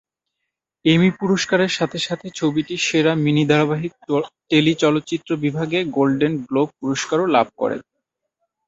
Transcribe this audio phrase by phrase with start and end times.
[0.85, 7.77] এমি পুরস্কারের সাথে সাথে ছবিটি সেরা মিনি ধারাবাহিক/টেলিচলচ্চিত্র বিভাগে গোল্ডেন গ্লোব পুরস্কারও লাভ করে।